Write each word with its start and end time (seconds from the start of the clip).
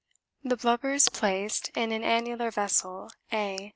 The 0.43 0.57
blubber 0.57 0.93
is 0.93 1.09
placed 1.09 1.69
in 1.77 1.91
an 1.91 2.03
annular 2.03 2.49
vessel, 2.49 3.11
A. 3.31 3.69